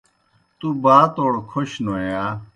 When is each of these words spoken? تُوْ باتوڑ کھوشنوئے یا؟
تُوْ 0.59 0.67
باتوڑ 0.83 1.33
کھوشنوئے 1.49 2.05
یا؟ 2.13 2.23